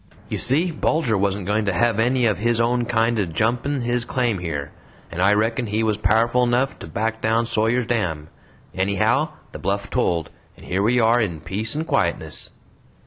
[0.29, 4.39] You see, Bulger wasn't going to hev any of his own kind jumpin' his claim
[4.39, 4.71] here.
[5.11, 8.29] And I reckon he was pow'ful enough to back down Sawyer's Dam.
[8.73, 12.49] Anyhow, the bluff told and here we are in peace and quietness."